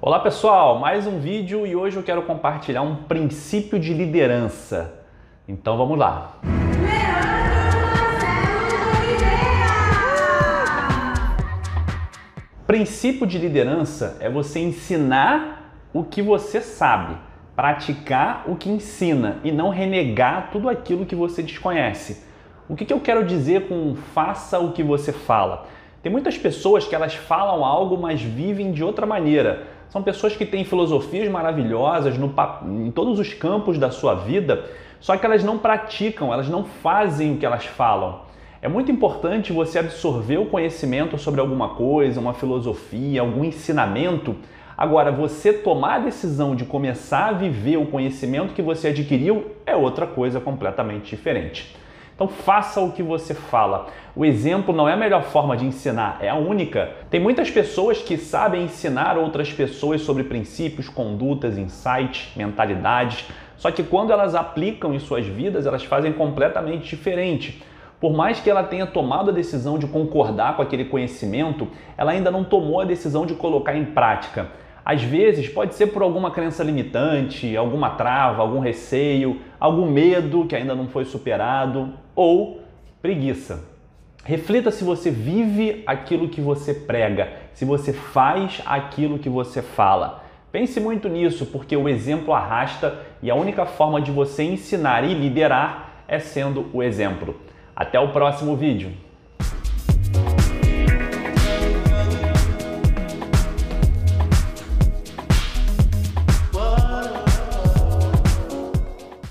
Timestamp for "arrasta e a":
92.32-93.34